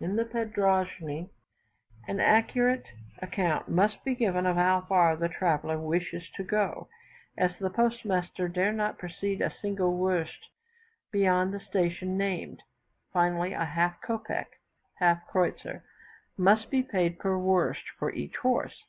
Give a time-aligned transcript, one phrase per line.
[0.00, 1.30] In the padroschne
[2.08, 2.88] an accurate
[3.22, 6.88] account must be given of how far the traveller wishes to go,
[7.36, 10.48] as the postmaster dare not proceed a single werst
[11.12, 12.60] beyond the station named.
[13.12, 14.48] Finally, a half kopec
[14.96, 15.82] (half kreutzer),
[16.36, 18.82] must be paid per werst for each horse.